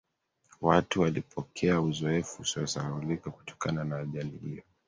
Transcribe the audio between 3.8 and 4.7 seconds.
na ajali hiyo